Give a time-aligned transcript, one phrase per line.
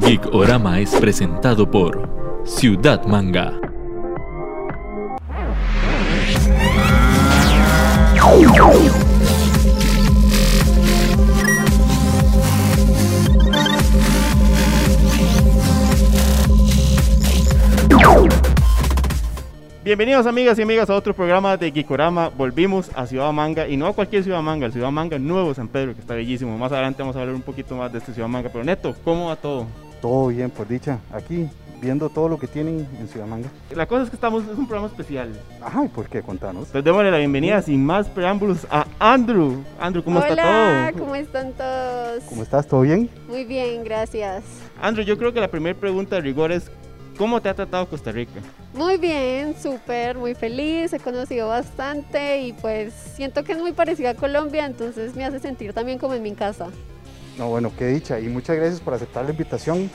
[0.00, 3.52] Geek Orama es presentado por Ciudad Manga.
[19.84, 22.28] Bienvenidos amigas y amigas a otro programa de Gikorama.
[22.28, 25.68] Volvimos a Ciudad Manga y no a cualquier Ciudad Manga, el Ciudad Manga Nuevo San
[25.68, 26.56] Pedro, que está bellísimo.
[26.58, 28.50] Más adelante vamos a hablar un poquito más de este Ciudad Manga.
[28.52, 29.66] Pero Neto, ¿cómo va todo?
[30.00, 30.98] Todo bien, por dicha.
[31.12, 31.48] Aquí,
[31.80, 33.48] viendo todo lo que tienen en Ciudad Manga.
[33.74, 35.30] La cosa es que estamos, es un programa especial.
[35.62, 36.22] Ajá, ¿y por qué?
[36.22, 36.66] Contanos.
[36.66, 39.62] Entonces démosle la bienvenida sin más preámbulos a Andrew.
[39.80, 41.04] Andrew, ¿cómo Hola, está todo?
[41.04, 42.24] ¿cómo están todos?
[42.28, 42.66] ¿Cómo estás?
[42.66, 43.10] ¿Todo bien?
[43.28, 44.44] Muy bien, gracias.
[44.80, 46.70] Andrew, yo creo que la primera pregunta de rigor es,
[47.16, 48.40] ¿cómo te ha tratado Costa Rica?
[48.74, 54.10] Muy bien, súper, muy feliz, he conocido bastante y pues siento que es muy parecida
[54.10, 56.68] a Colombia, entonces me hace sentir también como en mi casa.
[57.38, 58.18] No, bueno, qué dicha.
[58.18, 59.90] Y muchas gracias por aceptar la invitación.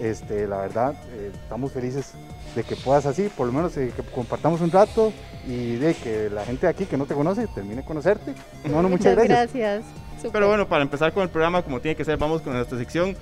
[0.00, 2.12] Este, la verdad, eh, estamos felices
[2.54, 5.12] de que puedas así, por lo menos eh, que compartamos un rato
[5.46, 8.34] y de que la gente de aquí que no te conoce termine de conocerte.
[8.64, 9.52] No, no, muchas, gracias.
[9.52, 9.84] gracias.
[10.32, 13.16] Pero bueno, para empezar con el programa, como tiene que ser, vamos con nuestra sección.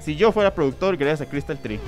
[0.00, 1.80] Si yo fuera productor, gracias a Crystal Tree.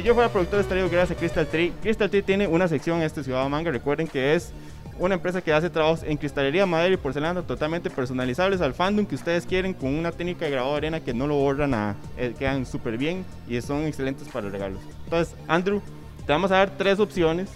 [0.00, 1.74] Si yo fuera productor, estaría gracias a Crystal Tree.
[1.82, 3.70] Crystal Tree tiene una sección en este Ciudad Manga.
[3.70, 4.50] Recuerden que es
[4.98, 9.14] una empresa que hace trabajos en cristalería, madera y porcelana totalmente personalizables al fandom que
[9.14, 12.34] ustedes quieren con una técnica de grabado de arena que no lo borran a, eh,
[12.38, 14.80] quedan súper bien y son excelentes para regalos.
[15.04, 15.82] Entonces, Andrew,
[16.24, 17.50] te vamos a dar tres opciones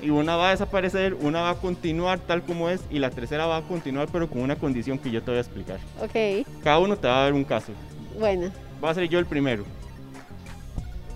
[0.00, 3.46] y una va a desaparecer, una va a continuar tal como es y la tercera
[3.46, 5.80] va a continuar pero con una condición que yo te voy a explicar.
[6.00, 7.72] Ok, Cada uno te va a dar un caso.
[8.20, 8.52] bueno.
[8.80, 9.64] Va a ser yo el primero.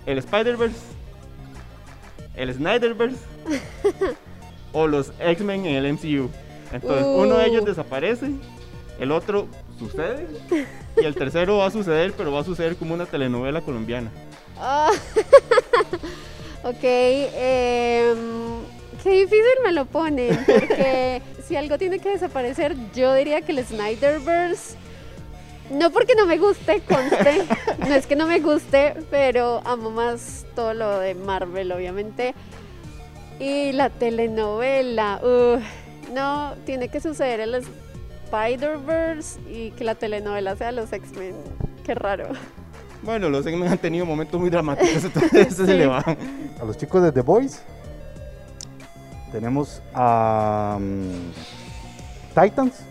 [0.07, 0.75] El Spider-Verse,
[2.35, 3.17] el Snyderverse
[4.73, 6.29] o los X-Men en el MCU.
[6.71, 7.65] Entonces, uno de ellos Uh.
[7.65, 8.31] desaparece,
[8.99, 9.47] el otro
[9.77, 10.25] sucede
[10.99, 14.09] y el tercero va a suceder, pero va a suceder como una telenovela colombiana.
[14.59, 14.89] Ah,
[16.63, 18.17] ok, em,
[19.03, 23.63] qué difícil me lo ponen, porque si algo tiene que desaparecer, yo diría que el
[23.65, 24.75] Snyderverse,
[25.69, 27.43] no porque no me guste, conste,
[27.79, 32.33] no es que no me guste, pero amo más todo lo de Marvel, obviamente.
[33.39, 35.21] Y la telenovela,
[36.13, 37.63] no, tiene que suceder el
[38.25, 41.35] Spider-Verse y que la telenovela sea los X-Men,
[41.85, 42.29] qué raro.
[43.03, 46.03] Bueno, los X-Men han tenido momentos muy dramáticos, entonces se le va.
[46.59, 47.61] A los chicos de The Boys
[49.31, 52.81] tenemos a mm, Titans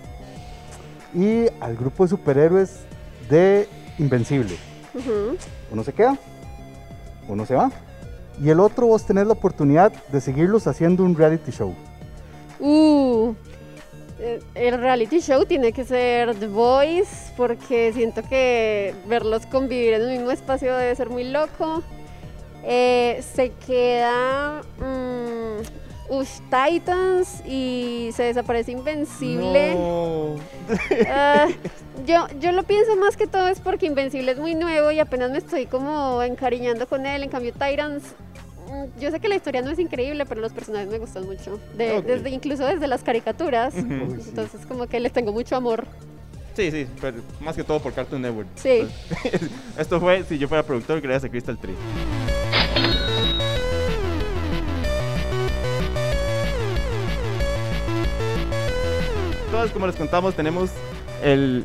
[1.16, 2.81] y al grupo de superhéroes
[3.31, 3.66] de
[3.99, 4.56] Invencible.
[4.94, 5.37] Ujú.
[5.72, 6.19] Uno se queda,
[7.27, 7.71] uno se va.
[8.43, 11.75] Y el otro vos tenés la oportunidad de seguirlos haciendo un reality show.
[12.60, 13.34] Uh,
[14.19, 20.03] eh, el reality show tiene que ser The Voice porque siento que verlos convivir en
[20.03, 21.82] un mismo espacio debe ser muy loco.
[22.62, 29.75] Eh, se queda mm, Ush Titans y se desaparece Invencible.
[29.75, 30.37] No.
[31.09, 31.49] Ah,
[32.06, 35.31] yo, yo lo pienso más que todo es porque Invencible es muy nuevo y apenas
[35.31, 37.22] me estoy como encariñando con él.
[37.25, 38.05] En cambio, Titans,
[38.71, 41.59] mm, yo sé que la historia no es increíble, pero los personajes me gustan mucho.
[41.77, 43.75] De- desde, incluso desde las caricaturas.
[43.75, 43.81] Sí.
[43.81, 45.87] Entonces, como que les tengo mucho amor.
[46.55, 48.49] Sí, sí, pero más que todo por Cartoon Network.
[48.55, 48.88] Sí.
[49.25, 51.75] Entonces, Esto fue Si yo fuera productor, gracias a Crystal Tree.
[59.72, 60.71] Como les contamos, tenemos
[61.22, 61.65] el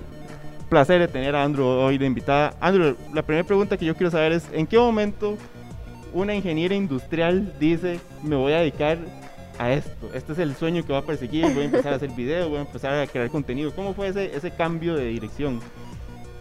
[0.70, 2.56] placer de tener a Andrew hoy de invitada.
[2.62, 5.38] Andrew, la primera pregunta que yo quiero saber es, ¿en qué momento
[6.14, 8.98] una ingeniera industrial dice, me voy a dedicar
[9.60, 10.10] a esto?
[10.14, 12.60] Este es el sueño que va a perseguir, voy a empezar a hacer videos, voy
[12.60, 13.76] a empezar a crear contenido.
[13.76, 15.60] ¿Cómo fue ese, ese cambio de dirección?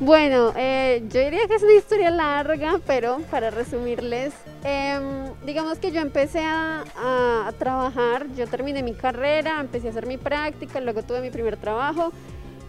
[0.01, 4.33] Bueno, eh, yo diría que es una historia larga, pero para resumirles,
[4.65, 5.03] em,
[5.45, 10.07] digamos que yo empecé a, a- a trabajar, yo terminé mi carrera, empecé a hacer
[10.07, 12.13] mi práctica, luego tuve mi primer trabajo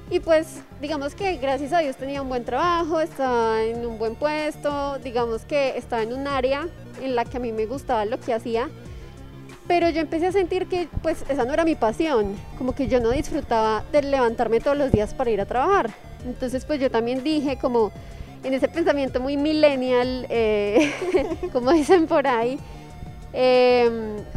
[0.09, 4.15] y pues digamos que gracias a Dios tenía un buen trabajo, estaba en un buen
[4.15, 6.67] puesto, digamos que estaba en un área
[7.01, 8.67] en la que a mí me gustaba lo que hacía.
[9.67, 12.99] Pero yo empecé a sentir que pues esa no era mi pasión, como que yo
[12.99, 15.91] no disfrutaba de levantarme todos los días para ir a trabajar.
[16.25, 17.91] Entonces pues yo también dije como
[18.43, 20.91] en ese pensamiento muy millennial, eh,
[21.53, 22.57] como dicen por ahí,
[23.33, 23.89] eh,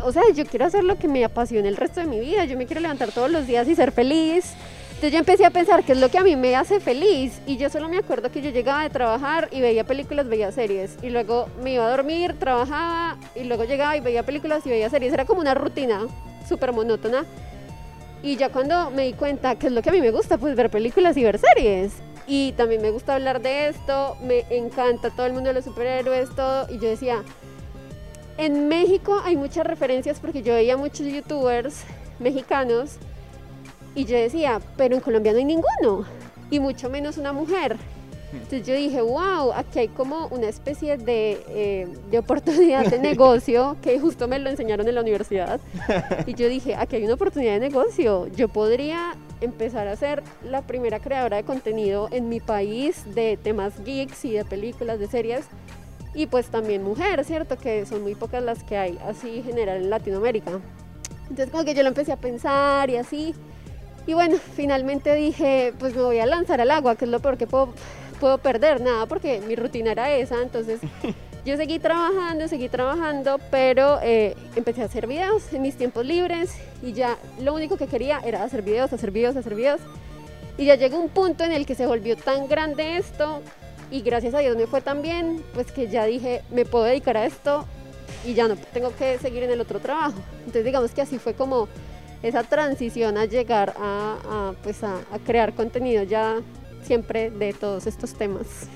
[0.02, 2.56] o sea, yo quiero hacer lo que me apasione el resto de mi vida, yo
[2.56, 4.54] me quiero levantar todos los días y ser feliz.
[4.94, 7.56] Entonces yo empecé a pensar qué es lo que a mí me hace feliz y
[7.56, 11.10] yo solo me acuerdo que yo llegaba de trabajar y veía películas, veía series y
[11.10, 15.12] luego me iba a dormir, trabajaba y luego llegaba y veía películas y veía series.
[15.12, 16.06] Era como una rutina
[16.48, 17.26] súper monótona.
[18.24, 20.56] Y ya cuando me di cuenta que es lo que a mí me gusta, pues
[20.56, 21.92] ver películas y ver series.
[22.26, 26.34] Y también me gusta hablar de esto, me encanta todo el mundo de los superhéroes,
[26.34, 26.66] todo.
[26.70, 27.22] Y yo decía,
[28.38, 31.84] en México hay muchas referencias porque yo veía muchos youtubers
[32.18, 32.96] mexicanos
[33.94, 36.06] y yo decía, pero en Colombia no hay ninguno,
[36.50, 37.76] y mucho menos una mujer.
[38.34, 43.76] Entonces yo dije, wow, aquí hay como una especie de, eh, de, oportunidad de negocio
[43.80, 45.60] que justo me lo enseñaron en la universidad.
[46.26, 48.26] Y yo dije, aquí hay una oportunidad de negocio.
[48.36, 53.72] Yo podría empezar a ser la primera creadora de contenido en mi país de temas
[53.84, 55.46] geeks y de películas, de series.
[56.14, 57.56] Y pues también mujer, ¿cierto?
[57.56, 60.60] Que son muy pocas las que hay así general en Latinoamérica.
[61.22, 63.34] Entonces como que yo lo empecé a pensar y así.
[64.06, 67.38] Y bueno, finalmente dije, pues me voy a lanzar al agua, que es lo peor
[67.38, 67.72] que puedo,
[68.14, 70.42] puedo perder, nada, porque mi rutina era esa.
[70.42, 70.80] Entonces
[71.44, 76.54] yo seguí trabajando, seguí trabajando, pero eh, empecé a hacer videos en mis tiempos libres
[76.82, 79.80] y ya lo único que quería era hacer videos, hacer videos, hacer videos.
[80.56, 83.42] Y ya llegó un punto en el que se volvió tan grande esto
[83.90, 87.16] y gracias a Dios me fue tan bien, pues que ya dije, me puedo dedicar
[87.16, 87.66] a esto
[88.24, 90.18] y ya no tengo que seguir en el otro trabajo.
[90.38, 91.68] Entonces digamos que así fue como
[92.22, 96.36] esa transición a llegar a, pues a, crear contenido ya
[96.84, 98.68] siempre de todos estos temas.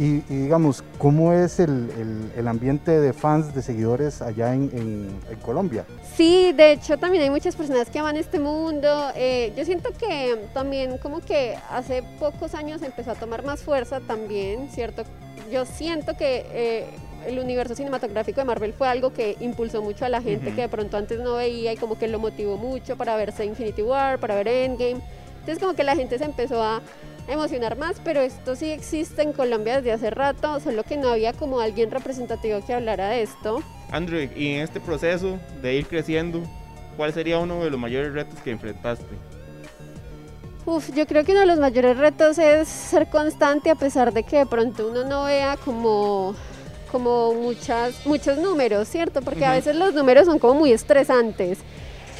[0.00, 1.90] Y, digamos, ¿cómo es el,
[2.34, 5.84] el, ambiente de fans, de seguidores allá en, en, Colombia?
[6.16, 9.10] Sí, de hecho también hay muchas personas que aman este mundo.
[9.14, 14.00] Eh, yo siento que también como que hace pocos años empezó a tomar más fuerza
[14.00, 15.02] también, ¿cierto?
[15.52, 16.86] Yo siento que eh,
[17.26, 20.68] el universo cinematográfico de Marvel fue algo que impulsó mucho a la gente que de
[20.70, 24.34] pronto antes no veía y como que lo motivó mucho para verse Infinity War, para
[24.34, 25.02] ver Endgame.
[25.40, 26.80] Entonces como que la gente se empezó a
[27.30, 31.32] emocionar más, pero esto sí existe en Colombia desde hace rato, solo que no había
[31.32, 33.62] como alguien representativo que hablara de esto.
[33.90, 36.42] Andrew, y en este proceso de ir creciendo,
[36.96, 39.06] ¿cuál sería uno de los mayores retos que enfrentaste?
[40.66, 44.22] Uf, yo creo que uno de los mayores retos es ser constante a pesar de
[44.22, 46.34] que de pronto uno no vea como
[46.90, 49.22] como muchas, muchos números, ¿cierto?
[49.22, 51.58] Porque a veces los números son como muy estresantes,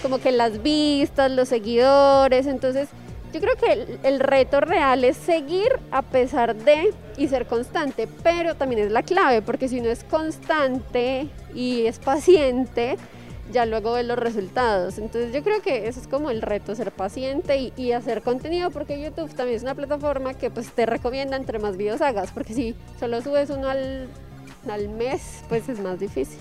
[0.03, 2.89] como que las vistas, los seguidores, entonces
[3.32, 8.55] yo creo que el, reto real es seguir a pesar de y ser constante, pero
[8.55, 12.97] también es la clave, porque si uno es constante y es paciente,
[13.53, 14.99] ya luego ve los resultados.
[14.99, 18.71] Entonces yo creo que eso es como el reto, ser paciente y, y, hacer contenido,
[18.71, 22.55] porque YouTube también es una plataforma que pues te recomienda entre más videos hagas, porque
[22.55, 24.09] si solo subes uno al
[24.69, 26.38] al mes, pues es más difícil.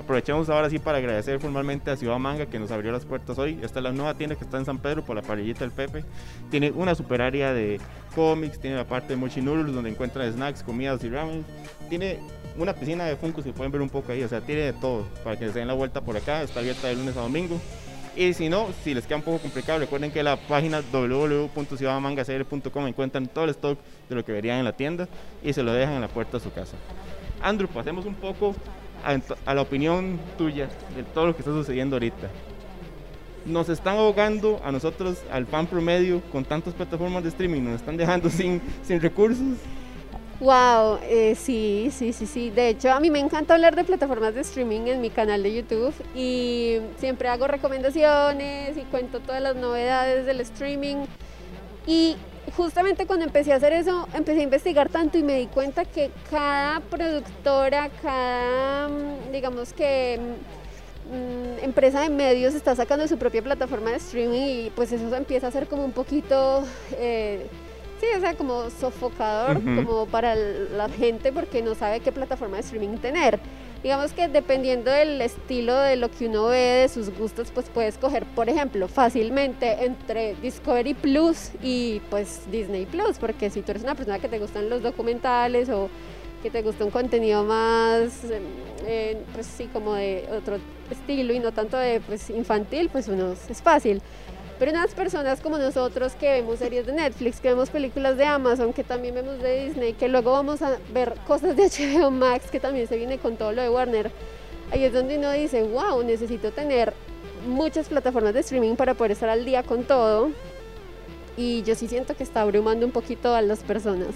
[0.00, 3.58] Aprovechemos ahora sí para agradecer formalmente a Ciudad Manga que nos abrió las puertas hoy.
[3.62, 6.06] Esta es la nueva tienda que está en San Pedro por la parrillita del Pepe.
[6.50, 7.78] Tiene una super área de
[8.14, 11.44] cómics, tiene la parte de Mochi Noodles donde encuentran snacks, comidas y ramen.
[11.90, 12.18] Tiene
[12.56, 15.06] una piscina de Funko, si pueden ver un poco ahí, o sea, tiene de todo
[15.22, 16.40] para que se den la vuelta por acá.
[16.42, 17.60] Está abierta de lunes a domingo.
[18.16, 23.26] Y si no, si les queda un poco complicado, recuerden que la página www.ciudadmangacr.com encuentran
[23.26, 25.08] todo el stock de lo que verían en la tienda
[25.44, 26.78] y se lo dejan en la puerta de su casa.
[27.42, 28.54] Andrew, pasemos un poco
[29.04, 32.28] a, la opinión tuya de todo lo que está sucediendo ahorita.
[33.46, 37.96] Nos están ahogando a nosotros, al fan promedio, con tantas plataformas de streaming, nos están
[37.96, 39.56] dejando sin, sin recursos.
[40.40, 42.48] Wow, eh, sí, sí, sí, sí.
[42.48, 45.54] De hecho, a mí me encanta hablar de plataformas de streaming en mi canal de
[45.54, 51.04] YouTube y siempre hago recomendaciones y cuento todas las novedades del streaming.
[51.86, 52.16] Y
[52.60, 56.10] justamente cuando empecé a hacer eso, empecé a investigar tanto y me di cuenta que
[56.30, 60.20] cada productora, cada, mm, digamos que
[61.10, 65.46] mm, empresa de medios está sacando su propia plataforma de streaming y pues eso empieza
[65.46, 66.62] a ser como un poquito...
[66.98, 67.46] Eh,
[67.98, 72.62] sí, o sea, como sofocador, como para la gente porque no sabe qué plataforma de
[72.62, 73.40] streaming tener
[73.82, 77.96] digamos que dependiendo del estilo de lo que uno ve, de sus gustos, pues puedes
[77.98, 83.82] coger, por ejemplo, fácilmente entre Discovery Plus y pues Disney Plus, porque si tú eres
[83.82, 85.88] una persona que te gustan los documentales o
[86.42, 88.42] que te gusta un contenido más, em,
[88.86, 90.58] eh, pues sí, como de otro
[90.90, 94.02] estilo y no tanto de pues infantil, pues uno es fácil.
[94.60, 98.74] Pero unas personas como nosotros que vemos series de Netflix, que vemos películas de Amazon,
[98.74, 101.62] que también vemos de Disney, que luego vamos a ver cosas de
[101.98, 104.12] HBO Max, que también se viene con todo lo de Warner,
[104.70, 106.92] ahí es donde uno dice, wow, necesito tener
[107.48, 110.28] muchas plataformas de streaming para poder estar al día con todo.
[111.38, 114.10] Y yo sí siento que está abrumando un poquito a las personas.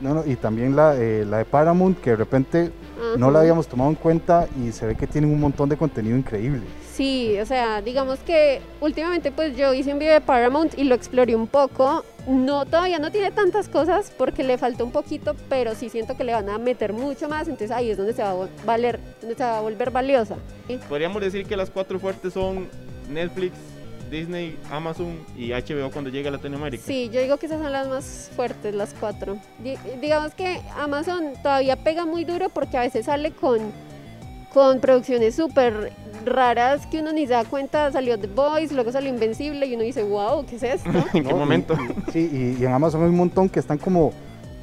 [0.00, 2.72] No, no, y también la, eh, la de Paramount, que de repente
[3.16, 6.16] no la habíamos tomado en cuenta y se ve que tienen un montón de contenido
[6.16, 6.62] increíble.
[6.94, 10.94] Sí, o sea, digamos que últimamente pues yo hice un video de Paramount y lo
[10.94, 12.04] exploré un poco.
[12.28, 16.22] No, todavía no tiene tantas cosas porque le falta un poquito, pero sí siento que
[16.24, 19.42] le van a meter mucho más, entonces ahí es donde se va a donde se
[19.42, 20.36] va a volver valiosa.
[20.88, 22.68] Podríamos decir que las cuatro fuertes son
[23.10, 23.54] Netflix,
[24.10, 26.82] Disney, Amazon y HBO cuando llegue a Latinoamérica.
[26.86, 29.36] Sí, yo digo que esas son las más fuertes, las cuatro.
[29.58, 33.58] Di- digamos que Amazon todavía pega muy duro porque a veces sale con,
[34.52, 35.92] con producciones súper
[36.26, 37.90] raras que uno ni se da cuenta.
[37.92, 40.90] Salió The Boys, luego salió Invencible y uno dice, wow, ¿qué es esto?
[41.14, 41.38] ¿En qué ¿no?
[41.38, 41.74] momento?
[41.74, 44.12] Y- sí, y, y en Amazon hay un montón que están como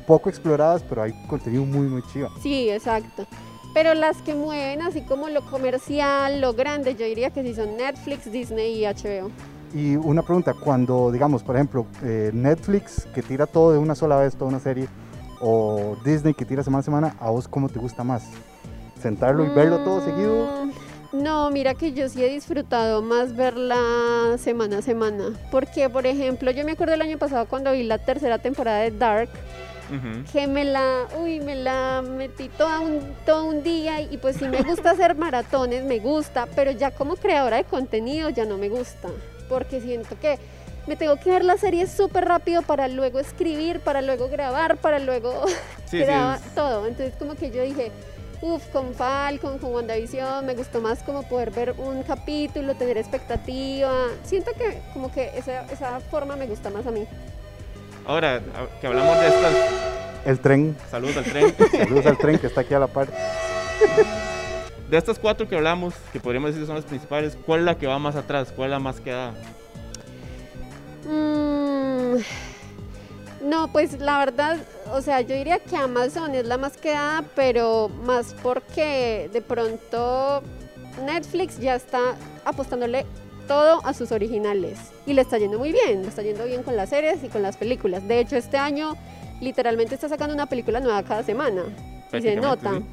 [0.08, 2.30] poco exploradas, pero hay contenido muy, muy chido.
[2.42, 3.26] Sí, exacto.
[3.74, 7.78] Pero las que mueven así como lo comercial, lo grande, yo diría que sí son
[7.78, 9.32] Netflix, Disney y HBO.
[9.74, 14.18] Y una pregunta, cuando, digamos, por ejemplo, eh, Netflix que tira todo de una sola
[14.18, 14.88] vez, toda una serie,
[15.40, 18.24] o Disney que tira semana a semana, ¿a vos cómo te gusta más?
[19.02, 20.50] ¿Sentarlo y verlo todo seguido?
[21.14, 25.34] No, mira que yo sí he disfrutado más verla semana a semana.
[25.52, 28.92] Porque, por ejemplo, yo me acuerdo el año pasado cuando vi la tercera temporada de
[28.92, 29.30] Dark,
[30.32, 34.46] que me la, uy, me la metí todo un, todo un día y pues sí
[34.46, 38.70] me gusta hacer maratones, me gusta, pero ya como creadora de contenido ya no me
[38.70, 39.10] gusta.
[39.50, 40.40] Porque siento que
[40.88, 45.00] me tengo que ver la serie súper rápido para luego escribir, para luego grabar, para
[45.00, 45.46] luego
[45.92, 46.88] Sí, sí, todo.
[46.88, 47.92] Entonces como que yo dije,
[48.42, 53.92] uff, con Falcon, con WandaVision, me gustó más como poder ver un capítulo, tener expectativa.
[54.24, 57.06] Siento que como que esa, esa forma me gusta más a mí.
[58.06, 58.42] Ahora
[58.80, 59.56] que hablamos de estas,
[60.26, 63.08] El tren, saludos al tren, saludos al tren que está aquí a la par.
[64.90, 67.88] de estas cuatro que hablamos, que podríamos decir son las principales, ¿cuál es la que
[67.88, 68.52] va más atrás?
[68.56, 69.34] ¿Cuál es la más quedada?
[71.06, 72.18] Mm,
[73.44, 74.58] no, pues la verdad,
[74.94, 80.42] o sea, yo diría que Amazon es la más quedada, pero más porque de pronto
[81.06, 83.06] Netflix ya está apostándole
[83.48, 86.76] todo a sus originales y le está yendo muy bien, le está yendo bien con
[86.78, 88.08] las series y con las películas.
[88.08, 88.96] De hecho, este año
[89.42, 91.64] literalmente está sacando una película nueva cada semana
[92.14, 92.78] y se nota.
[92.78, 92.86] sí.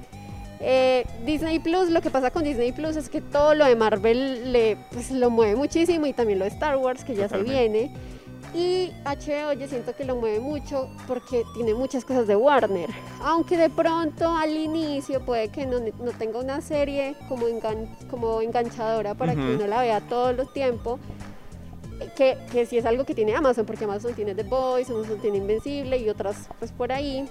[0.60, 4.52] Eh, Disney Plus, lo que pasa con Disney Plus es que todo lo de Marvel
[4.52, 7.52] le, pues, lo mueve muchísimo y también lo de Star Wars, que ya Totalmente.
[7.52, 7.90] se viene.
[8.54, 12.88] Y HBO yo siento que lo mueve mucho porque tiene muchas cosas de Warner.
[13.22, 18.40] Aunque de pronto al inicio puede que no, no tenga una serie como, engan- como
[18.40, 19.52] enganchadora para que Ujú.
[19.56, 20.98] uno la vea todo el tiempo.
[22.16, 25.38] Que, que sí es algo que tiene Amazon, porque Amazon tiene The Boys, Amazon tiene
[25.38, 27.28] Invencible y otras pues por ahí.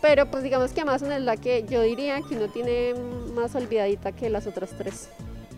[0.00, 2.94] Pero pues digamos que Amazon es la que yo diría que uno tiene
[3.34, 5.10] más olvidadita que las otras tres.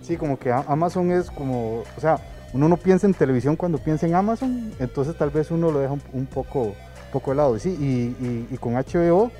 [0.02, 2.18] Sí, como que Amazon es como, o sea,
[2.52, 5.92] uno no piensa en televisión cuando piensa en Amazon, entonces tal vez uno lo deja
[5.92, 6.74] un, un poco,
[7.12, 7.56] poco de lado.
[7.56, 9.30] Y Sí, y, y- y con HBO,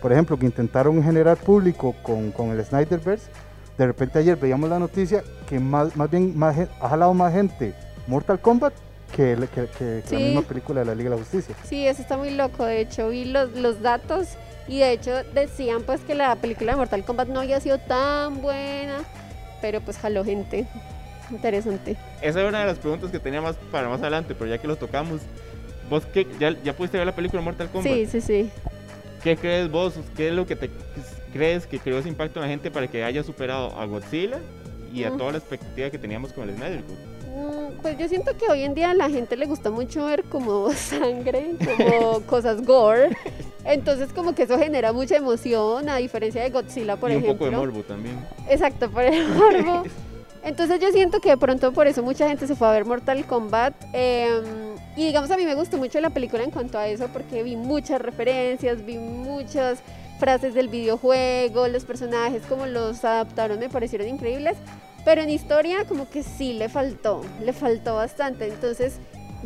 [0.00, 3.28] por ejemplo, que intentaron generar público con, con el Snyderverse,
[3.76, 7.74] de repente ayer veíamos la noticia que más, más bien más, ha jalado más gente
[8.06, 8.72] Mortal Kombat
[9.14, 11.54] que, la misma película de la Liga de la Justicia.
[11.64, 12.64] Sí, eso está muy loco.
[12.64, 14.28] De hecho, vi los, los datos
[14.66, 18.42] y de hecho decían pues que la película de Mortal Kombat no había sido tan
[18.42, 18.98] buena,
[19.62, 20.66] pero pues jaló gente.
[21.30, 21.96] Interesante.
[22.22, 24.66] Esa era una de las preguntas que tenía más para más adelante, pero ya que
[24.68, 25.20] lo tocamos,
[25.90, 27.92] ¿vos qué, ya, ya pudiste ver la película Mortal Kombat?
[27.92, 28.50] Sí, sí, sí.
[29.22, 29.94] ¿Qué crees vos?
[30.16, 30.70] ¿Qué es lo que te
[31.32, 34.38] crees que creó ese impacto en la gente para que haya superado a Godzilla
[34.94, 35.18] y a Mm.
[35.18, 36.80] toda la expectativa que teníamos con el Snyder?
[37.36, 40.24] Mm, Pues yo siento que hoy en día a la gente le gusta mucho ver
[40.24, 43.10] como sangre, como cosas gore.
[43.64, 47.32] Entonces como que eso genera mucha emoción, a diferencia de Godzilla, por y ejemplo.
[47.32, 48.16] un poco de morbo también.
[48.48, 49.82] Exacto, por el morbo.
[50.48, 53.24] Entonces yo siento que de pronto por eso mucha gente se fue a ver Mortal
[53.26, 53.74] Kombat.
[53.92, 54.40] eh,
[54.96, 57.54] y digamos a mí me gustó mucho la película en cuanto a eso porque vi
[57.54, 59.80] muchas referencias, vi muchas
[60.18, 64.56] frases del videojuego, los personajes como los adaptaron me parecieron increíbles.
[65.04, 68.48] Pero en historia como que sí le faltó, le faltó bastante.
[68.48, 68.98] Entonces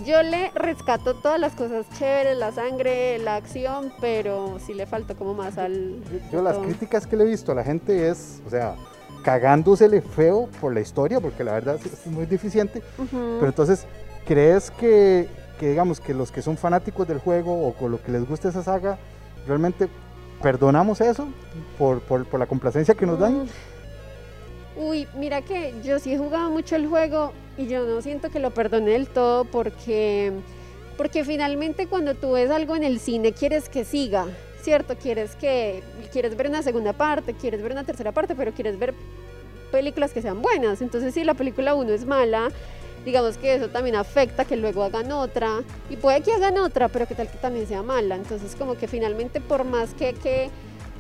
[0.06, 5.16] yo le rescato todas las cosas chéveres, la sangre, la acción, pero sí le faltó
[5.16, 6.00] como más al...
[6.04, 8.76] Yo, yo las críticas que le he visto a la gente es, o sea,
[9.22, 12.82] cagándosele feo por la historia, porque la verdad es, muy deficiente.
[13.10, 13.86] Pero entonces,
[14.26, 18.12] ¿crees que, que, digamos, que los que son fanáticos del juego o con lo que
[18.12, 18.98] les gusta esa saga,
[19.46, 19.88] realmente
[20.42, 21.28] perdonamos eso
[21.78, 23.44] por, por, por la complacencia que nos dan?
[23.44, 23.48] Mm.
[24.76, 28.38] Uy, mira que yo sí he jugado mucho el juego y yo no siento que
[28.38, 30.32] lo perdone del todo porque,
[30.96, 34.26] porque finalmente cuando tú ves algo en el cine quieres que siga,
[34.62, 34.96] ¿cierto?
[34.96, 38.94] Quieres que quieres ver una segunda parte, quieres ver una tercera parte, pero quieres ver
[39.70, 40.80] películas que sean buenas.
[40.80, 42.48] Entonces si la película 1 es mala,
[43.04, 47.06] digamos que eso también afecta que luego hagan otra y puede que hagan otra, pero
[47.06, 48.14] que tal que también sea mala.
[48.14, 50.50] Entonces como que finalmente por más que, que,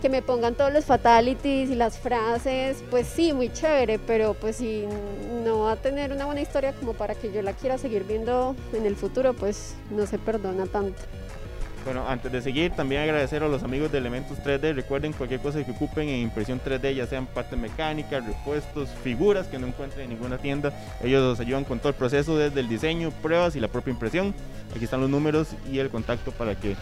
[0.00, 4.56] que me pongan todos los fatalities y las frases, pues sí, muy chévere, pero pues
[4.56, 4.84] si
[5.44, 8.56] no va a tener una buena historia como para que yo la quiera seguir viendo
[8.72, 11.00] en el futuro, pues no se perdona tanto.
[11.84, 14.72] Bueno, antes de seguir, también agradecer a los amigos de Elementos 3D.
[14.72, 19.58] Recuerden cualquier cosa que ocupen en impresión 3D, ya sean parte mecánica, repuestos, figuras que
[19.58, 20.72] no encuentren en ninguna tienda.
[21.02, 24.32] Ellos los ayudan con todo el proceso desde el diseño, pruebas y la propia impresión.
[24.76, 26.76] Aquí están los números y el contacto para que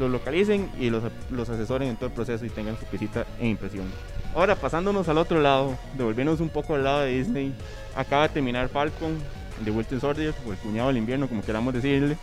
[0.00, 3.48] los localicen y los, los asesoren en todo el proceso y tengan su visita en
[3.48, 3.86] impresión.
[4.34, 7.54] Ahora, pasándonos al otro lado, devolviéndonos un poco al lado de Disney,
[7.94, 9.16] acaba de terminar Falcon,
[9.64, 12.16] The Winter Soldier, el cuñado del invierno, como queramos decirle.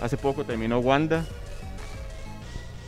[0.00, 1.24] Hace poco terminó Wanda,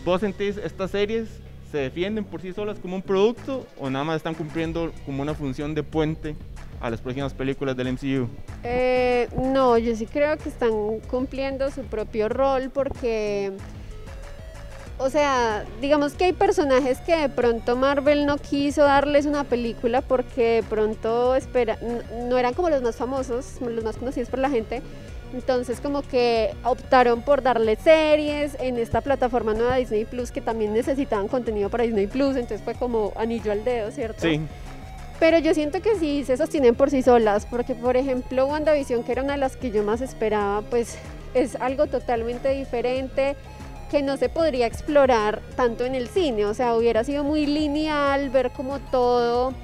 [0.04, 1.28] ¿Vos sentís estas series
[1.70, 5.34] se defienden por sí solas como un producto o nada más están cumpliendo como una
[5.34, 6.34] función de puente
[6.80, 8.28] a las próximas películas del MCU?
[8.64, 13.52] Eh, no, yo sí creo que están cumpliendo su propio rol porque,
[14.98, 20.00] o sea, digamos que hay personajes que de pronto Marvel no quiso darles una película
[20.00, 21.78] porque de pronto espera,
[22.28, 24.82] no eran como los más famosos, los más conocidos por la gente
[25.32, 30.72] entonces como que optaron por darle series en esta plataforma nueva Disney Plus que también
[30.72, 34.22] necesitaban contenido para Disney Plus, entonces fue como anillo al dedo, ¿cierto?
[34.22, 34.40] Sí.
[35.20, 39.12] Pero yo siento que sí se sostienen por sí solas, porque por ejemplo WandaVision, que
[39.12, 40.96] era una de las que yo más esperaba, pues
[41.34, 43.36] es algo totalmente diferente
[43.90, 48.30] que no se podría explorar tanto en el cine, o sea, hubiera sido muy lineal
[48.30, 49.54] ver como todo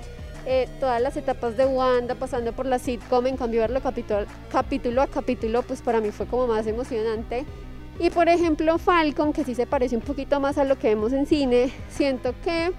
[0.47, 5.03] eh, todas las etapas de Wanda, pasando por la sitcom, en cambio verlo capítulo, capítulo
[5.03, 7.45] a capítulo, pues para mí fue como más emocionante.
[7.99, 11.13] Y por ejemplo Falcon, que sí se parece un poquito más a lo que vemos
[11.13, 12.73] en cine, siento que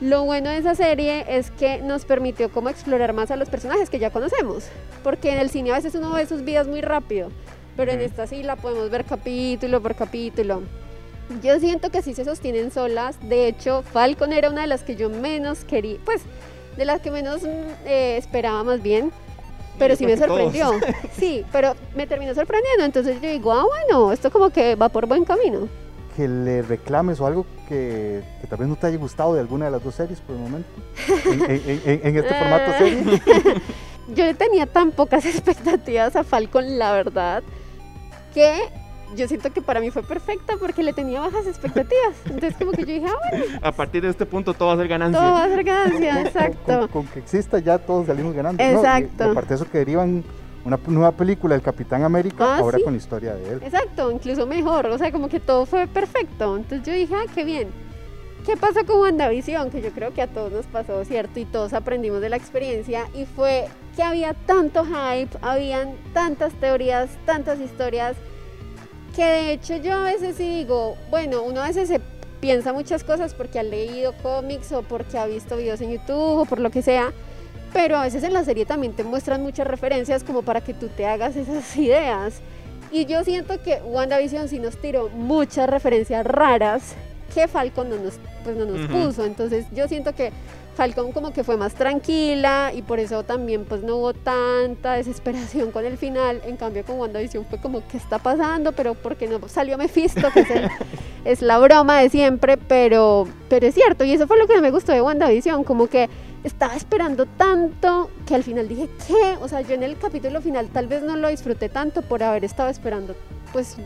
[0.00, 3.88] lo bueno de esa serie es que nos permitió como explorar más a los personajes
[3.88, 4.64] que ya conocemos,
[5.02, 7.30] porque en el cine a veces uno ve sus vidas muy rápido,
[7.76, 10.62] pero en esta sí la podemos ver capítulo por capítulo.
[11.42, 14.96] Yo siento que sí se sostienen solas, de hecho Falcon era una de las que
[14.96, 16.22] yo menos quería, pues
[16.76, 19.12] de las que menos mm, eh, esperaba más bien.
[19.78, 20.72] Pero sí me sorprendió.
[21.18, 22.84] Sí, pero me terminó sorprendiendo.
[22.84, 25.68] Entonces yo digo, ah, bueno, esto como que va por buen camino.
[26.16, 29.70] Que le reclames o algo que, tal vez no te haya gustado de alguna de
[29.70, 30.68] las dos series por el momento.
[31.08, 32.78] en, este formato ah.
[32.78, 33.22] serie.
[34.14, 37.42] yo tenía tan pocas expectativas a Falcon, la verdad,
[38.34, 38.54] que
[39.14, 42.14] yo siento que para mí fue perfecta porque le tenía bajas expectativas.
[42.26, 43.44] Entonces como que yo dije, ah, bueno.
[43.62, 45.20] A partir de este punto todo va a ser ganancia.
[45.20, 46.88] Todo va a ser ganancia, exacto.
[46.88, 48.62] Con, que exista ya todos salimos ganando.
[48.62, 49.24] Exacto.
[49.24, 50.24] aparte de eso que derivan
[50.64, 53.60] una nueva película del Capitán América, ah, ahora con la historia de él.
[53.62, 54.86] Exacto, incluso mejor.
[54.86, 56.56] O sea, como que todo fue perfecto.
[56.56, 57.68] Entonces yo dije, ah, qué bien.
[58.46, 59.70] ¿Qué pasó con WandaVision?
[59.70, 61.38] Que yo creo que a todos nos pasó, ¿cierto?
[61.38, 63.08] Y todos aprendimos de la experiencia.
[63.14, 68.16] Y fue que había tanto hype, habían tantas teorías, tantas historias
[69.14, 72.00] que de hecho yo a veces digo, bueno, uno a veces se
[72.40, 76.44] piensa muchas cosas porque ha leído cómics o porque ha visto videos en YouTube o
[76.44, 77.12] por lo que sea,
[77.72, 80.88] pero a veces en la serie también te muestran muchas referencias como para que tú
[80.88, 82.40] te hagas esas ideas.
[82.90, 86.94] Y yo siento que WandaVision sí nos tiró muchas referencias raras
[87.34, 89.24] que Falcon no nos, pues no nos puso.
[89.24, 90.30] Entonces yo siento que
[90.74, 95.70] Falcon como que fue más tranquila y por eso también pues no hubo tanta desesperación
[95.70, 96.40] con el final.
[96.44, 98.72] En cambio con WandaVision fue como, ¿qué está pasando?
[98.72, 100.68] Pero porque no salió Mephisto, que
[101.24, 104.04] es, la broma de siempre, pero, pero es cierto.
[104.04, 106.08] Y eso fue lo que me gustó de WandaVision, como que
[106.42, 109.36] estaba esperando tanto que al final dije, ¿qué?
[109.40, 112.44] O sea, yo en el capítulo final tal vez no lo disfruté tanto por haber
[112.44, 113.14] estado esperando
[113.52, 113.76] pues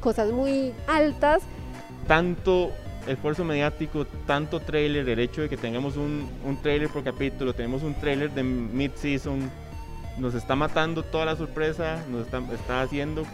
[0.00, 1.42] cosas muy altas.
[2.06, 2.70] Tanto
[3.06, 7.82] esfuerzo mediático, tanto trailer, el hecho de que tengamos un, un trailer por capítulo, tenemos
[7.82, 9.50] un trailer de mid-season,
[10.18, 13.24] nos está matando toda la sorpresa, nos está, está haciendo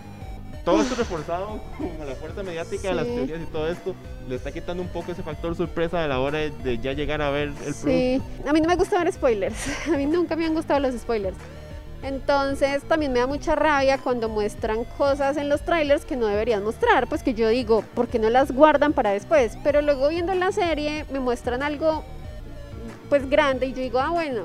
[0.64, 3.94] todo esto reforzado con la fuerza mediática de las teorías y todo esto,
[4.28, 7.30] le está quitando un poco ese factor sorpresa a la hora de, ya llegar a
[7.30, 8.20] ver el sí.
[8.46, 11.36] A mí no me gusta ver spoilers, a mí nunca me han gustado los spoilers.
[12.02, 16.64] Entonces también me da mucha rabia cuando muestran cosas en los trailers que no deberían
[16.64, 19.58] mostrar, pues que yo digo, ¿por qué no las guardan para después?
[19.62, 22.02] Pero luego viendo la serie me muestran algo
[23.10, 24.44] pues grande y yo digo, ah bueno,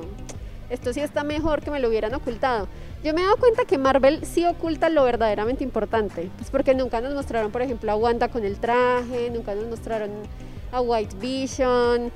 [0.70, 2.68] esto sí está mejor que me lo hubieran ocultado.
[3.04, 7.00] Yo me he dado cuenta que Marvel sí oculta lo verdaderamente importante, pues porque nunca
[7.02, 10.10] nos mostraron, por ejemplo, a Wanda con el traje, nunca nos mostraron
[10.72, 12.12] a White Vision.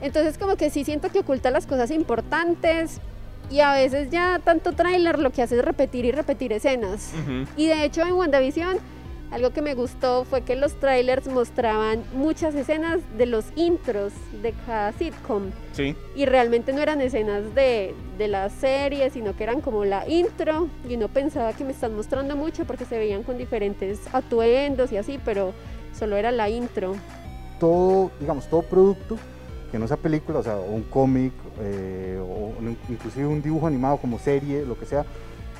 [0.00, 3.00] Entonces como que sí siento que oculta las cosas importantes,
[3.50, 7.12] y a veces ya tanto tráiler lo que hace es repetir y repetir escenas.
[7.56, 8.78] Y de hecho en WandaVision
[9.34, 14.54] algo que me gustó fue que los trailers mostraban muchas escenas de los intros de
[14.64, 15.50] cada sitcom.
[15.72, 15.96] Sí.
[16.14, 20.68] Y realmente no eran escenas de, de la serie, sino que eran como la intro.
[20.88, 24.98] Y uno pensaba que me están mostrando mucho porque se veían con diferentes atuendos y
[24.98, 25.52] así, pero
[25.98, 26.94] solo era la intro.
[27.58, 29.18] Todo, digamos, todo producto
[29.70, 32.52] que no sea película, o sea, un cómic, eh, o
[32.88, 35.04] inclusive un dibujo animado como serie, lo que sea,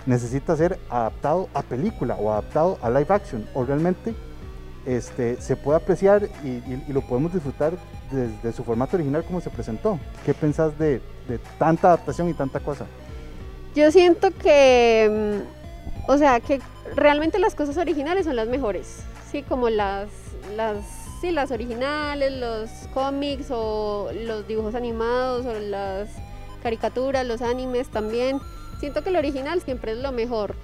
[0.07, 4.14] necesita ser adaptado a película o adaptado a live action, o realmente
[4.87, 7.73] este, se puede apreciar y, lo podemos disfrutar
[8.11, 9.99] desde su formato original como se presentó.
[10.25, 12.87] ¿Qué pensás de, de tanta adaptación y tanta cosa?
[13.75, 15.43] Yo siento que,
[16.07, 16.61] mm, o sea, que
[16.95, 20.09] realmente las cosas originales son las mejores, sí, como las,
[20.57, 20.85] las,
[21.25, 26.11] sí, las originales, los cómics o los dibujos animados o las
[26.63, 28.41] caricaturas, los animes también.
[28.79, 30.55] Siento que el original siempre es lo mejor.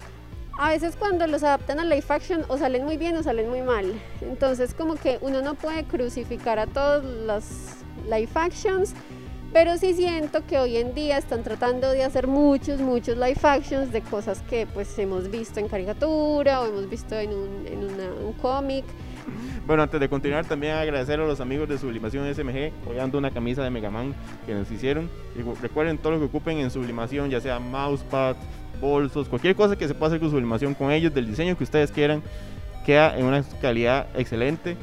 [0.58, 3.62] A veces cuando los adaptan a live action o salen muy bien o salen muy
[3.62, 3.86] mal.
[4.20, 7.44] Entonces como que uno no puede crucificar a todos los
[8.04, 8.92] live actions,
[9.54, 13.92] pero sí siento que hoy en día están tratando de hacer muchos, muchos live actions
[13.92, 17.78] de cosas que pues hemos visto en caricatura o hemos visto en un, en
[18.26, 18.84] un cómic.
[19.66, 23.62] Bueno, antes de continuar, también agradecer a los amigos de Sublimación SMG, apoyando una camisa
[23.62, 24.14] de Mega Man
[24.46, 25.08] que nos hicieron.
[25.36, 28.36] Y recuerden todo lo que ocupen en sublimación, ya sea mousepad,
[28.80, 31.92] bolsos, cualquier cosa que se pueda hacer con sublimación con ellos, del diseño que ustedes
[31.92, 32.22] quieran,
[32.84, 34.76] queda en una calidad excelente.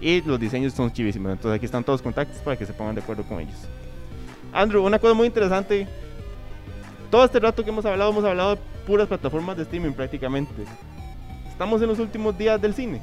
[0.00, 1.32] Y los diseños son chivísimos.
[1.32, 3.56] Entonces aquí están todos los contactos para que se pongan de acuerdo con ellos.
[4.52, 5.88] Andrew, una cosa muy interesante.
[7.10, 10.52] Todo este rato que hemos hablado, hemos hablado de puras plataformas de streaming prácticamente.
[11.48, 13.00] Estamos en los últimos días del cine.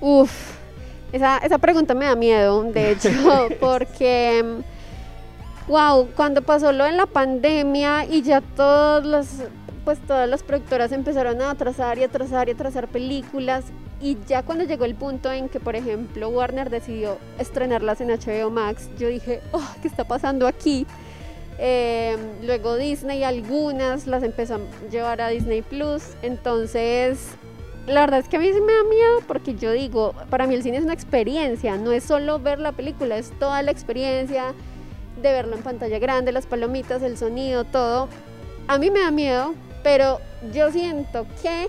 [0.00, 0.30] Uf,
[1.12, 3.08] esa, esa pregunta me da miedo, de hecho,
[3.60, 4.44] porque,
[5.68, 9.26] wow, cuando pasó lo de la pandemia y ya todos los,
[9.84, 13.64] pues todas las productoras empezaron a atrasar y atrasar y atrasar películas
[14.00, 18.50] y ya cuando llegó el punto en que, por ejemplo, Warner decidió estrenarlas en HBO
[18.50, 20.86] Max, yo dije, oh, ¿qué está pasando aquí?
[21.58, 27.28] Eh, luego Disney algunas las empezó a llevar a Disney Plus, entonces
[27.86, 30.54] la verdad es que a mí sí me da miedo porque yo digo, para mí
[30.54, 34.54] el cine es una experiencia, no es solo ver la película, es toda la experiencia
[35.20, 38.08] de verlo en pantalla grande, las palomitas, el sonido, todo.
[38.68, 40.20] A mí me da miedo, pero
[40.52, 41.68] yo siento que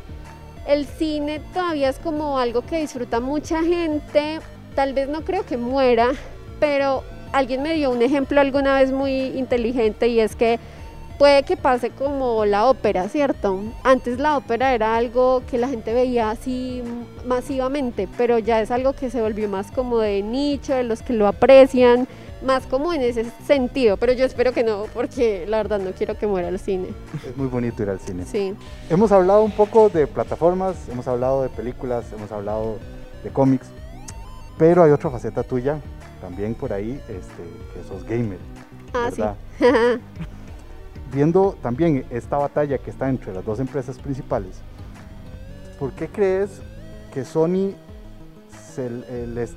[0.68, 4.40] el cine todavía es como algo que disfruta mucha gente,
[4.74, 6.12] tal vez no creo que muera,
[6.60, 10.60] pero alguien me dio un ejemplo alguna vez muy inteligente y es que
[11.18, 13.60] puede que pase como la ópera, ¿cierto?
[13.84, 16.84] Antes la ópera era algo que la gente veía así
[17.26, 21.14] masivamente, pero ya es algo que se volvió más como de nicho, de los que
[21.14, 22.08] lo aprecian,
[22.44, 26.18] más como en ese sentido, pero yo espero que no, porque la verdad no quiero
[26.18, 26.90] que muera el cine.
[27.28, 28.26] Es muy bonito ir al cine.
[28.26, 28.54] Sí.
[28.90, 32.78] Hemos hablado un poco de plataformas, hemos hablado de películas, hemos hablado
[33.24, 33.68] de cómics,
[34.58, 35.80] pero hay otra faceta tuya
[36.22, 38.40] también por ahí, este, que sos gamer.
[38.94, 39.36] Ah, ¿verdad?
[39.58, 39.66] sí.
[41.16, 44.58] Viendo también esta batalla que está entre las dos empresas principales,
[45.80, 46.60] ¿por qué crees
[47.14, 47.72] que Sony
[48.74, 49.56] se eh, les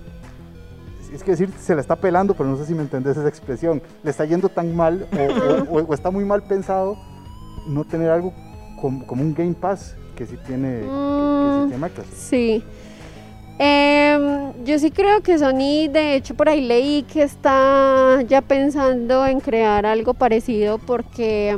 [1.12, 3.82] es que decir se la está pelando, pero no sé si me entendés esa expresión,
[4.04, 6.96] le está yendo tan mal o, o- o está muy mal pensado
[7.66, 8.32] no tener algo
[8.80, 11.68] como, como un Game Pass que sí tiene, que- que sí Mm.
[11.70, 12.14] tiene Microsoft.
[12.16, 12.62] Sí.
[13.60, 19.26] Em, yo sí creo que Sony, de hecho por ahí leí que está ya pensando
[19.26, 21.56] en crear algo parecido porque,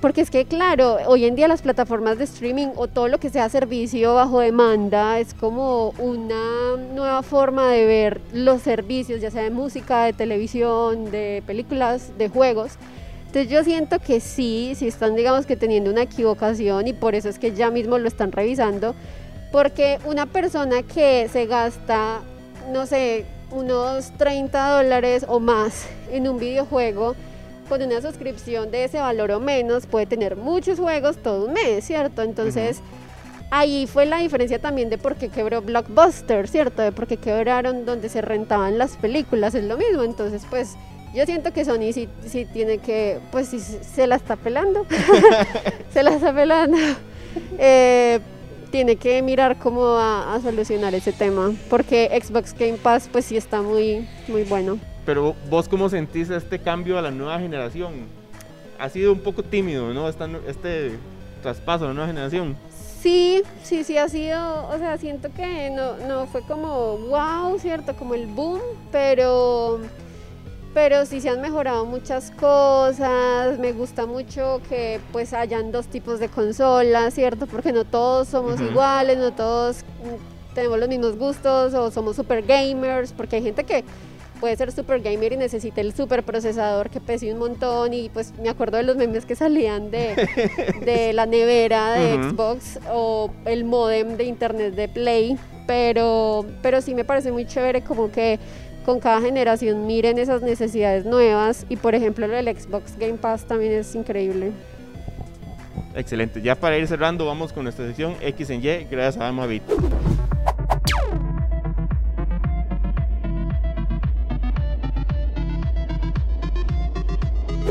[0.00, 3.28] porque es que claro, hoy en día las plataformas de streaming o todo lo que
[3.28, 9.42] sea servicio bajo demanda es como una nueva forma de ver los servicios, ya sea
[9.42, 12.78] de música, de televisión, de películas, de juegos.
[13.26, 17.28] Entonces yo siento que sí, sí están digamos que teniendo una equivocación y por eso
[17.28, 18.94] es que ya mismo lo están revisando
[19.52, 22.20] porque una persona que se gasta,
[22.72, 27.16] no sé, unos 30 dólares o más en un videojuego,
[27.68, 31.84] con una suscripción de ese valor o menos, puede tener muchos juegos todo un mes,
[31.84, 32.22] ¿cierto?
[32.22, 32.80] Entonces,
[33.50, 36.82] ahí fue la diferencia también de por qué quebró Blockbuster, ¿cierto?
[36.82, 40.02] De por qué quebraron donde se rentaban las películas, es lo mismo.
[40.02, 40.74] Entonces, pues,
[41.14, 44.84] yo siento que Sony sí, sí tiene que, pues, sí se la está pelando.
[45.92, 46.76] se la está pelando.
[47.62, 48.18] Eh,
[48.70, 53.36] tiene que mirar cómo va a solucionar ese tema, porque Xbox Game Pass pues sí
[53.36, 54.78] está muy, muy bueno.
[55.04, 58.06] Pero vos cómo sentís este cambio a la nueva generación?
[58.78, 60.08] Ha sido un poco tímido, ¿no?
[60.08, 60.98] Este
[61.42, 62.56] traspaso a la nueva generación.
[63.00, 67.94] Sí, sí, sí ha sido, o sea, siento que no, no fue como wow, ¿cierto?
[67.96, 68.60] Como el boom,
[68.92, 69.80] pero,
[70.72, 76.20] pero sí se han mejorado muchas cosas, me gusta mucho que pues hayan dos tipos
[76.20, 77.46] de consolas, ¿cierto?
[77.46, 82.42] Porque no todos somos iguales, no todos mm, tenemos los mismos gustos o somos super
[82.42, 83.84] gamers, porque hay gente que
[84.40, 88.32] puede ser super gamer y necesita el super procesador que pese un montón y pues
[88.38, 90.14] me acuerdo de los memes que salían de,
[90.84, 92.30] de la nevera de.
[92.30, 97.82] Xbox o el modem de internet de Play, pero, pero sí me parece muy chévere
[97.82, 98.38] como que
[98.90, 103.74] con cada generación miren esas necesidades nuevas y por ejemplo el Xbox Game Pass también
[103.74, 104.50] es increíble.
[105.94, 109.62] Excelente, ya para ir cerrando vamos con nuestra sección X en Y, gracias a Amavit.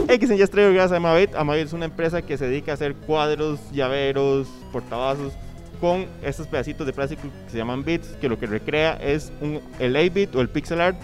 [0.07, 1.35] X en Y es gracias a Amavit.
[1.35, 5.33] Amavit es una empresa que se dedica a hacer cuadros, llaveros, portavasos
[5.79, 9.61] con estos pedacitos de plástico que se llaman bits, que lo que recrea es un,
[9.79, 10.97] el A-bit o el pixel art.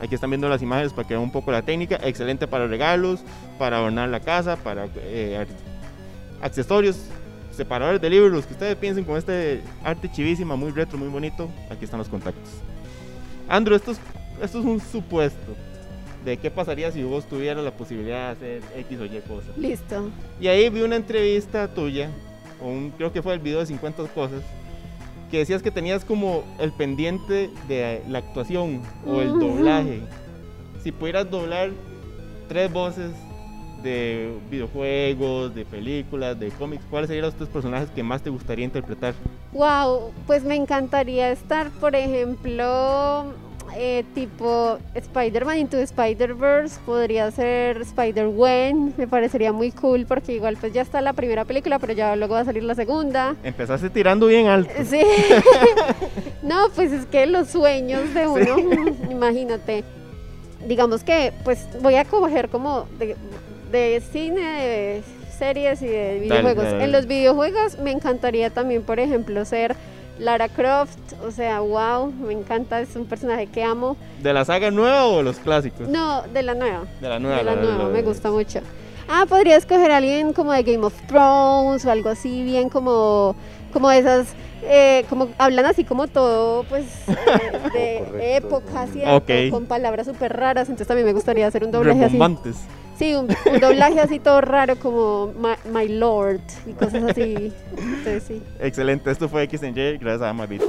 [0.00, 1.98] Aquí están viendo las imágenes para que vean un poco la técnica.
[2.02, 3.20] Excelente para regalos,
[3.58, 5.46] para adornar la casa, para eh,
[6.40, 6.98] accesorios,
[7.52, 11.48] separadores de libros, los que ustedes piensen con este arte chivísima, muy retro, muy bonito.
[11.70, 12.50] Aquí están los contactos.
[13.48, 14.00] Andrew, esto es,
[14.42, 15.54] esto es un supuesto
[16.24, 19.56] de qué pasaría si vos tuvieras la posibilidad de hacer X o Y cosas.
[19.56, 20.10] Listo.
[20.40, 22.10] Y ahí vi una entrevista tuya,
[22.62, 24.42] o un, creo que fue el video de 50 cosas,
[25.30, 30.00] que decías que tenías como el pendiente de la actuación o el doblaje.
[30.82, 31.70] Si pudieras doblar
[32.48, 33.12] tres voces
[33.82, 38.64] de videojuegos, de películas, de cómics, ¿cuáles serían los tres personajes que más te gustaría
[38.64, 39.14] interpretar?
[39.52, 43.32] Wow, pues me encantaría estar, por ejemplo,
[43.76, 50.72] eh, tipo Spider-Man Into Spider-Verse, podría ser Spider-Gwen, me parecería muy cool porque igual pues
[50.72, 53.36] ya está la primera película, pero ya luego va a salir la segunda.
[53.42, 54.72] Empezaste tirando bien alto.
[54.84, 55.02] Sí.
[56.42, 58.56] no, pues es que los sueños de uno,
[59.10, 59.84] imagínate.
[60.66, 63.16] Digamos que pues voy a coger como de,
[63.70, 65.02] de cine, de
[65.36, 66.64] series y de videojuegos.
[66.64, 66.84] dale.
[66.84, 69.74] En los videojuegos me encantaría también, por ejemplo, ser
[70.22, 73.96] Lara Croft, o sea, wow, me encanta, es un personaje que amo.
[74.22, 75.88] ¿De la saga nueva o los clásicos?
[75.88, 76.84] No, de la nueva.
[77.00, 77.38] De la nueva.
[77.38, 78.60] de la la- nueva, la- me gusta mucho.
[79.08, 83.34] Ah, podría escoger a alguien como de Game of Thrones o algo así, bien como,
[83.72, 84.28] como esas,
[84.62, 87.14] eh, como hablan así como todo, pues, eh,
[87.74, 88.46] de Correcto.
[88.46, 89.16] época, ¿cierto?
[89.16, 89.30] Ok.
[89.50, 92.16] Con palabras súper raras, entonces también me gustaría hacer un doblaje así.
[92.98, 97.52] Sí, un, un doblaje así todo raro como My, My Lord y cosas así.
[97.76, 98.42] Entonces sí.
[98.60, 100.62] Excelente, esto fue XNJ, gracias a Amabit.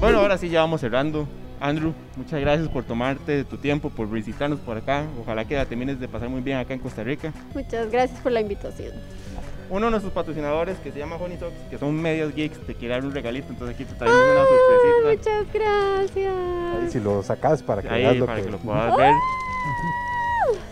[0.00, 1.28] Bueno, ahora sí ya vamos cerrando.
[1.60, 5.04] Andrew, muchas gracias por tomarte tu tiempo, por visitarnos por acá.
[5.20, 7.32] Ojalá que la termines de pasar muy bien acá en Costa Rica.
[7.54, 8.92] Muchas gracias por la invitación.
[9.72, 12.94] Uno de nuestros patrocinadores, que se llama Honey Socks, que son medias geeks, te quiere
[12.94, 15.32] dar un regalito, entonces aquí te traemos una sorpresita.
[15.40, 16.34] Muchas gracias.
[16.82, 19.14] Ahí si lo sacas para que veas lo para que, que lo puedas ver.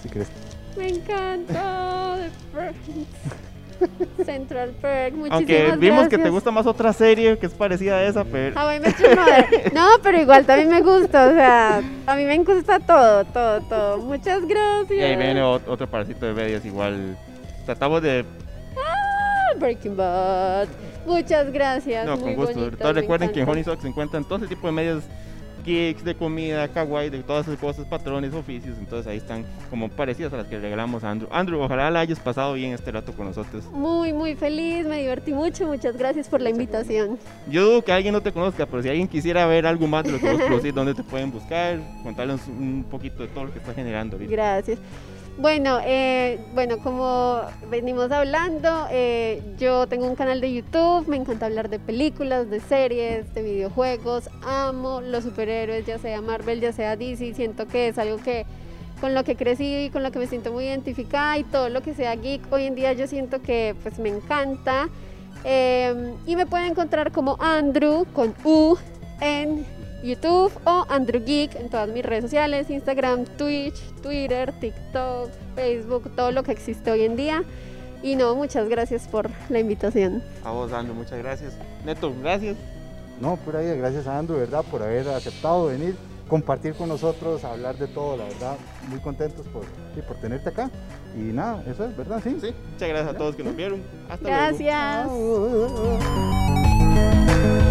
[0.02, 0.30] si quieres.
[0.76, 2.16] Me encanta.
[4.26, 5.14] Central Perk.
[5.14, 6.32] Muchísimas Aunque vimos que te gracias.
[6.32, 8.54] gusta más otra serie que es parecida a esa, pero...
[8.54, 9.72] Mother.
[9.72, 11.28] No, pero igual también me gusta.
[11.28, 13.96] O sea, a mí me gusta todo, todo, todo.
[13.98, 14.90] Muchas gracias.
[14.98, 17.16] Y ahí viene ot- otro parcito de medias igual.
[17.64, 18.26] Tratamos de...
[19.58, 20.68] Breaking Bad.
[21.06, 22.06] Muchas gracias.
[22.06, 22.92] No, muy con gusto.
[22.92, 23.48] recuerden que en.
[23.48, 25.02] Honey Socks se encuentran todo ese tipo de medias
[25.64, 28.78] geeks, de comida, kawaii, de todas esas cosas, patrones, oficios.
[28.78, 31.28] Entonces ahí están como parecidas a las que regalamos a Andrew.
[31.32, 33.64] Andrew, ojalá la hayas pasado bien este rato con nosotros.
[33.72, 35.66] Muy, muy feliz, me divertí mucho.
[35.66, 37.18] Muchas gracias por la invitación.
[37.48, 40.12] Yo dudo que alguien no te conozca, pero si alguien quisiera ver algo más de
[40.12, 41.78] lo que vos producís, ¿dónde te pueden buscar?
[42.02, 44.32] Contarles un poquito de todo lo que está generando ahorita.
[44.32, 44.78] Gracias.
[45.38, 47.40] Bueno, eh, bueno, como
[47.70, 52.60] venimos hablando, eh, yo tengo un canal de YouTube, me encanta hablar de películas, de
[52.60, 57.98] series, de videojuegos, amo los superhéroes, ya sea Marvel, ya sea DC, siento que es
[57.98, 58.44] algo que
[59.00, 61.80] con lo que crecí y con lo que me siento muy identificada y todo lo
[61.80, 64.88] que sea geek, hoy en día yo siento que pues me encanta.
[65.44, 68.76] Eh, y me pueden encontrar como Andrew con U
[69.22, 69.64] en
[70.02, 76.32] YouTube o Andrew Geek en todas mis redes sociales, Instagram, Twitch, Twitter, TikTok, Facebook, todo
[76.32, 77.44] lo que existe hoy en día.
[78.02, 80.22] Y no, muchas gracias por la invitación.
[80.44, 81.54] A vos, Andrew, muchas gracias.
[81.84, 82.56] Neto, gracias.
[83.20, 84.64] No, pura vida, gracias a Andrew, ¿verdad?
[84.70, 85.94] Por haber aceptado venir,
[86.26, 88.56] compartir con nosotros, hablar de todo, la verdad,
[88.88, 90.70] muy contentos por, sí, por tenerte acá.
[91.14, 92.22] Y nada, eso es, ¿verdad?
[92.24, 92.38] Sí.
[92.40, 93.82] Sí, muchas gracias a todos que nos vieron.
[94.08, 94.38] Hasta luego.
[97.04, 97.69] Gracias.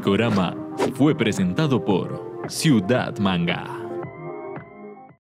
[0.00, 0.56] Geekorama
[0.94, 3.79] fue presentado por Ciudad Manga.